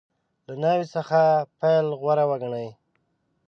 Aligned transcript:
له 0.47 0.53
ناول 0.61 0.87
څخه 0.95 1.19
پیل 1.59 1.87
غوره 1.99 2.25
وګڼي. 2.29 2.67